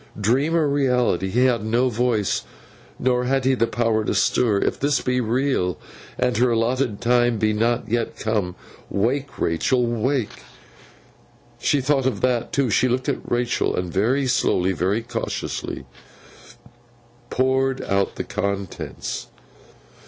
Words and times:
Dream 0.19 0.55
or 0.55 0.67
reality, 0.67 1.29
he 1.29 1.45
had 1.45 1.63
no 1.63 1.87
voice, 1.87 2.43
nor 2.97 3.25
had 3.25 3.45
he 3.45 3.55
power 3.55 4.03
to 4.03 4.15
stir. 4.15 4.57
If 4.57 4.79
this 4.79 4.99
be 4.99 5.21
real, 5.21 5.77
and 6.17 6.35
her 6.37 6.49
allotted 6.49 6.99
time 7.01 7.37
be 7.37 7.53
not 7.53 7.87
yet 7.87 8.15
come, 8.17 8.55
wake, 8.89 9.37
Rachael, 9.37 9.85
wake! 9.85 10.41
She 11.59 11.81
thought 11.81 12.07
of 12.07 12.21
that, 12.21 12.51
too. 12.51 12.71
She 12.71 12.87
looked 12.87 13.09
at 13.09 13.29
Rachael, 13.29 13.75
and 13.75 13.93
very 13.93 14.25
slowly, 14.25 14.71
very 14.73 15.03
cautiously, 15.03 15.85
poured 17.29 17.83
out 17.83 18.15
the 18.15 18.23
contents. 18.23 19.27